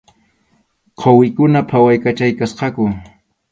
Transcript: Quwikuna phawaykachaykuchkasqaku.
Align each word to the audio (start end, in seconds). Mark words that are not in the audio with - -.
Quwikuna 0.99 1.61
phawaykachaykuchkasqaku. 1.69 2.83